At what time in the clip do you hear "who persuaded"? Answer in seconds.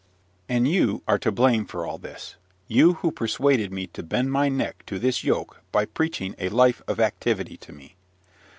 2.93-3.71